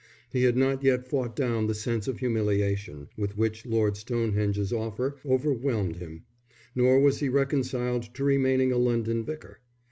[0.31, 5.17] He had not yet fought down the sense of humiliation with which Lord Stonehenge's offer
[5.23, 6.23] overwhelmed him,
[6.73, 9.59] nor was he reconciled to remaining a London vicar.